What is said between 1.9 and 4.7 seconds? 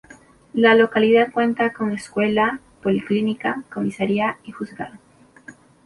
escuela, policlínica, comisaría y